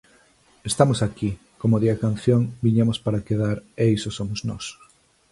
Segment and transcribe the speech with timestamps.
[0.71, 1.29] Estamos aquí;
[1.61, 4.65] como di a canción, "viñemos para quedar", e iso somos nós.